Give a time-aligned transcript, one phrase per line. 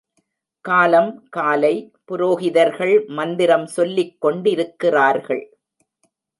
[0.65, 1.91] காலம் காலை
[2.11, 5.43] புரோகிதர்கள் மந்திரம் சொல்லிக்கொண்டிருக்கிறார்கள்.